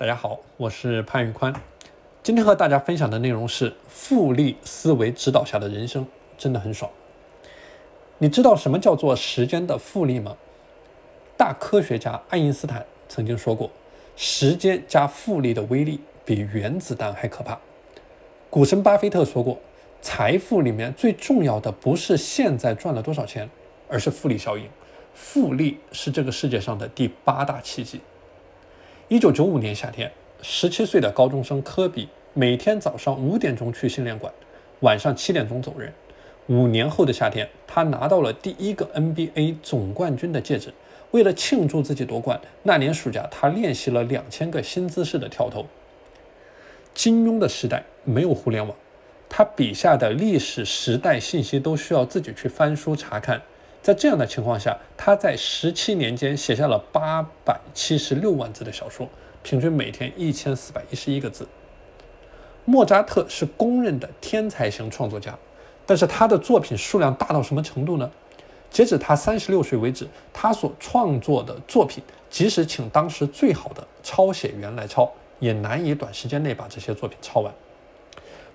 [0.00, 1.52] 大家好，我是潘宇宽。
[2.22, 6.06] 今天和大家分享的内容是复利思维指导下的人生
[6.38, 6.90] 真的很爽。
[8.16, 10.34] 你知道什么叫做时间的复利吗？
[11.36, 13.70] 大科学家爱因斯坦曾经说过，
[14.16, 17.58] 时间加复利的威力比原子弹还可怕。
[18.48, 19.60] 股神巴菲特说过，
[20.00, 23.46] 财富里面最重要的不是现在赚了多少钱，
[23.86, 24.66] 而是复利效应。
[25.12, 28.00] 复利是这个世界上的第八大奇迹。
[29.10, 30.08] 一九九五年夏天，
[30.40, 34.32] 十七岁的高中生科比每天早上五点钟去训练馆，
[34.82, 35.92] 晚上七点钟走人。
[36.46, 40.72] 五年后的夏天，他拿到了第一个 NBA 总冠军的戒指。
[41.10, 45.66] 为了庆祝自己夺冠，那年暑假他练习了两千个新姿势的跳投。
[46.94, 48.76] 金庸的时代没有互联网，
[49.28, 53.42] 他笔下的历史时代信息都需要自己去翻书查看。
[53.82, 59.08] 在这样的情况下，他在十七年间写下了八百七十六万字的小说，
[59.42, 61.48] 平均每天一千四百一十一个字。
[62.66, 65.36] 莫扎特是公认的天才型创作家，
[65.86, 68.10] 但是他的作品数量大到什么程度呢？
[68.70, 77.52] 截止他三十六岁为止，他所创作的作品，即使请当时最好的抄写员来抄，也难以短时间内把这些作品抄完。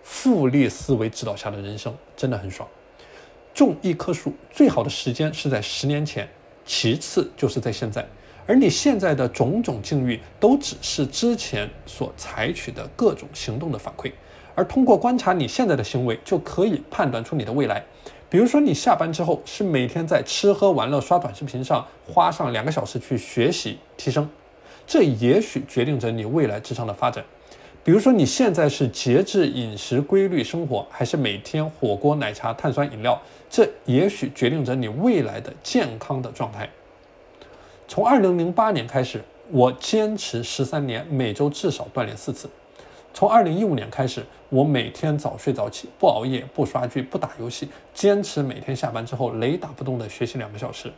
[0.03, 2.69] 复利思维指导下的人生真的很爽。
[3.55, 6.27] 种一棵树最好的时间是在十年前，
[6.65, 8.05] 其次就是在现在。
[8.45, 14.11] 而你现在的种种境遇，都只是之前所采取的各种行动的反馈。
[14.53, 17.81] 而通过观察你现在的行为，就可以判断出你的未来。
[18.29, 24.29] 比如说，你下班之后是每天在吃喝玩乐、刷短视频上花上两个小时去学习提升，
[24.85, 27.23] 这也许决定着你未来职场的发展。
[27.85, 33.21] 比如说，你现在是节制饮食、规律生活，还是每天火锅、奶茶、碳酸饮料？
[33.47, 36.67] 这也许决定着你未来的健康的状态。
[37.87, 42.49] 从二零零八年开始，我坚持十三年，每周至少锻炼四次。
[43.13, 50.91] 从二零一五年开始，我每天早睡早起，不熬夜，不刷剧，不打游戏，坚持每天下班之后雷打不动的学习两个小时。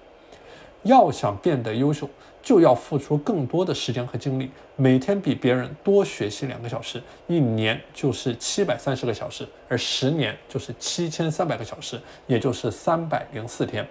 [0.87, 2.09] 要想变得优秀，
[2.41, 13.87] 就要付出更多的时间和精力，每天比别人多学习两个小时，一年就是七百三十个小时，而十年就是七千三百个小时，也就是三百零四天。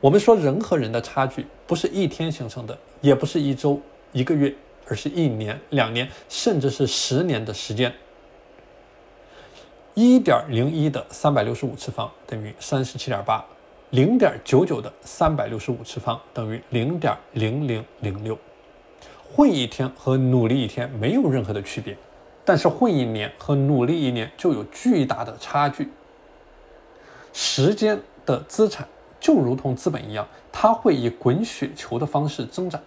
[0.00, 3.80] 我们说人和人的差距不是一天形成的，也不是一周、
[4.12, 4.54] 一个月，
[4.86, 7.92] 而是一年、两年，甚至是十年的时间。
[9.94, 13.42] 一点零一的三百六十五次方等于三十七点八。
[13.90, 18.36] 零点九九的三百六十五次方等于零点零零零六。
[19.32, 21.96] 混一天和努力一天没有任何的区别，
[22.44, 25.88] 但是混一年和努力一年就有巨大的差距。
[27.32, 28.88] 时间的资产
[29.20, 32.80] 就如同资本一样，它会以滚雪球的方式增长。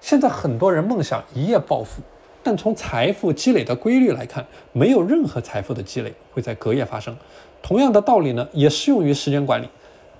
[0.00, 2.02] 现在很多人梦想一夜暴富，
[2.42, 7.16] 但从财富积累的规律来看，没有任何财富的积累会在隔夜发生。
[7.62, 9.68] 同样的道理呢，也适用于时间管理。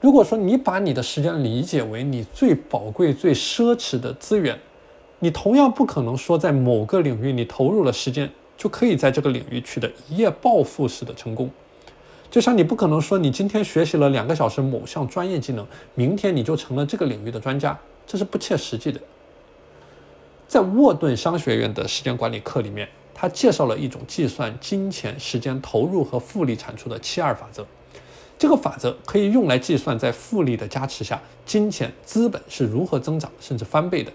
[0.03, 4.59] 如果说你把你的时间理解为你最宝贵、最奢侈的资源，
[5.21, 11.49] 你同样不可能说在某个领域你投入了时间就可以在这个领域取得一夜暴富式的成功。
[12.33, 15.65] 就像你不可能说你今天学习了两个小时某项专业技能，
[15.95, 19.01] 明天你就成了这个领域的专家，这是不切实际的。
[20.49, 27.65] 在沃顿商学院的时间管理课里面，他介绍了一种计算金钱、时间投入和复利产出的七二法则。
[28.43, 34.11] 这个法则可以用来计算，在复利的加持下，金钱资本是如何增长甚至翻倍的。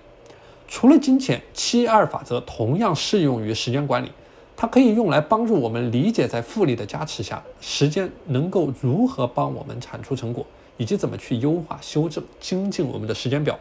[0.67, 4.11] 除了金钱，七二法则同样适用于时间管理，
[4.57, 10.45] 它可以用来帮助我们理解，在复利的加持下，时间能够如何帮我们产出成果，
[10.75, 13.57] 以及怎么去优化、修正、精进我们的时间表。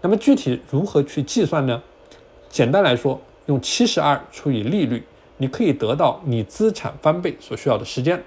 [0.00, 1.82] 那么具体如何去计算呢？
[2.48, 5.02] 简单来说，用七十二除以利率，
[5.38, 8.22] 你可以得到你资产翻倍所需要的时间。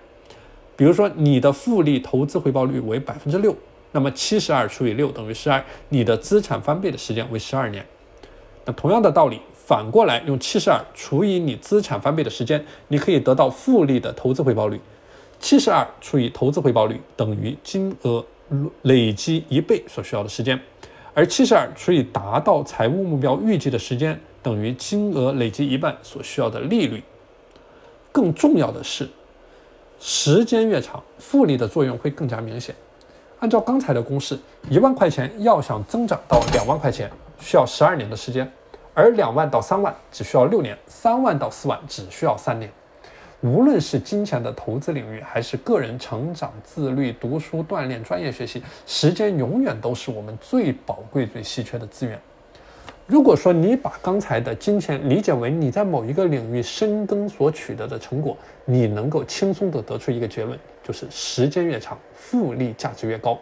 [0.79, 3.53] 比如说，你的复利投资回报率为百分之六，
[3.91, 7.85] 那么七十二除以六等于十二，你的资产翻倍的时间为十二年。
[8.63, 14.79] 那同样的道理，反过来用七十二除以你资产翻倍的时间，你可以得到复利的投资回报率。
[15.37, 18.25] 七十二除以投资回报率等于金额
[18.84, 20.58] 累积一倍所需要的时间，
[21.14, 27.03] 而七十二除以达到财务目标预计的时间等于金额累积一半所需要的利率。
[28.14, 29.09] 更重要的是。
[29.99, 32.73] 时间越长，复利的作用会更加明显。
[33.40, 34.37] 按照刚才的公式，
[34.69, 37.09] 一万块钱要想增长到两万块钱，
[37.40, 38.46] 需要十二年的时间；
[38.93, 42.72] 而两万到三万只需要六年，三万到四万只需要三年。
[43.41, 52.19] 无论是金钱的投资领域，还是个人成长、自律、读书、锻炼、专业学习，时间永远都是我们最宝贵、最稀缺的资源。
[53.09, 63.35] 如果说你把刚才的金钱理解为你在某一个领域深耕所取得的成果，你能够轻松地得出一个结论，就是时间越长，复利价值越高。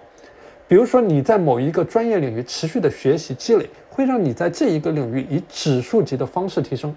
[0.69, 6.95] 比如说你在某一个专业领域持续的学习积累，会让你在这一个领域以指数级的方式提升。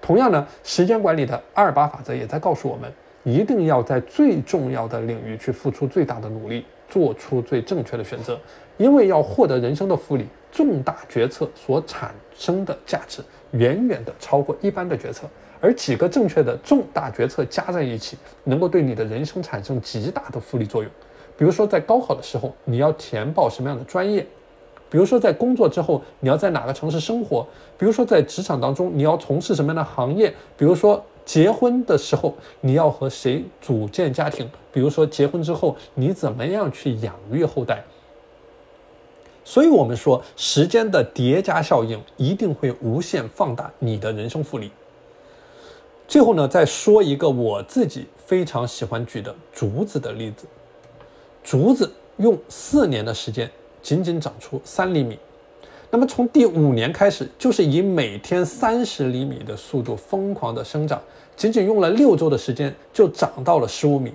[0.00, 2.90] 同样呢，时间管理的二八法则也在告诉我们，
[3.24, 8.40] 一定要在最重要的领域去付出最大的努力，做出最正确的选择，
[8.80, 10.26] 因为要获得人生的复利。
[10.50, 13.22] 重大决策所产生的价值
[13.52, 15.28] 远远的超过一般的决策，
[15.60, 20.90] 而几个正确的重大决策加在一起，能够对你的人生产生极大的复利作用。
[21.38, 24.24] 比如说，在高考的时候，你要填报什么样的专业；
[24.90, 27.46] 比如说，在工作之后，你要在哪个城市生活；
[27.78, 37.84] 比如说，在职场当中，你要从事什么样的行业；比如说，结婚的时候，你要和谁组建家庭；比如说，结婚之后，你怎么样去养育后代。
[39.50, 44.70] 所以，我们说，时间的叠加效应一定会无限放大你的人生复利。
[46.06, 50.46] 最后呢，再说一个我自己非常喜欢举的竹子的例子。
[51.42, 53.50] 竹子用四年的时间
[53.82, 55.18] 仅仅长出三厘米，
[55.90, 61.02] 那么从第五年开始，就是以每天三十厘米的速度疯狂的生长，
[61.34, 64.12] 仅仅用了六周的时间就长到了十五米。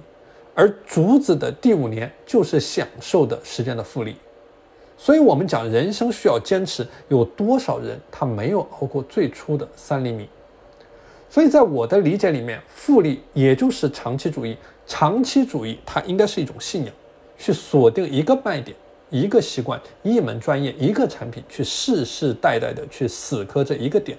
[0.54, 4.16] 而竹子的第五年就是享受的时间的复利。
[4.98, 10.28] 所以，我们讲人生需要坚持，有多少人他没有熬过最初的三厘米？
[11.30, 14.56] 所以在我的理解里面，复利也就是长期主义。
[14.88, 16.94] 长期主义它应该是一种信仰，
[17.38, 18.78] 去锁定一个卖点、
[19.10, 24.18] 一个习惯、一门专业、一个产品，去世世代代的去死磕这一个点，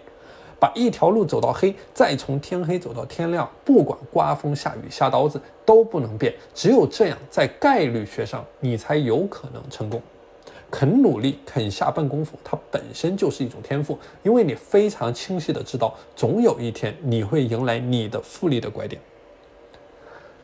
[0.58, 6.34] 把一条路走到黑，再从天黑走到天亮，不管刮风下雨下刀子都不能变。
[6.52, 10.02] 只有这样，在概率学上，你才有可能成功。
[10.70, 19.00] 肯努力，肯下笨功夫，它本身就是一种天赋，因为你非常清晰的知道，总有一天你会迎来你的复利的拐点。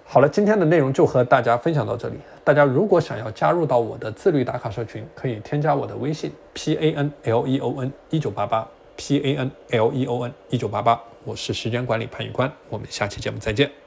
[0.05, 2.15] 好了，今天的内容就和大家分享到这里。
[2.45, 10.33] 大家如果想要加入到我的自律打卡社群，可以添加我的微信 p a n l e o n 一九八八 p a n l e o n
[10.51, 13.82] 一九八八，我是时间管理潘宇宽，我们下期节目再见。